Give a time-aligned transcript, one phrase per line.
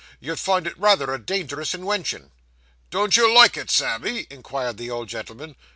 [0.19, 2.31] You'll find it rayther a dangerous inwention.'
[2.89, 5.55] 'Don't you like it, Sammy?' inquired the old gentleman.